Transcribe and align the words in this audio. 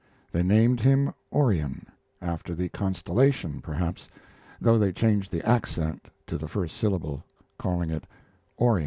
They 0.31 0.41
named 0.41 0.79
him 0.79 1.13
Orion 1.31 1.85
after 2.23 2.55
the 2.55 2.69
constellation, 2.69 3.61
perhaps 3.61 4.09
though 4.59 4.79
they 4.79 4.91
changed 4.91 5.31
the 5.31 5.47
accent 5.47 6.07
to 6.25 6.39
the 6.39 6.47
first 6.47 6.75
syllable, 6.75 7.23
calling 7.59 7.91
it 7.91 8.05
Orion. 8.59 8.79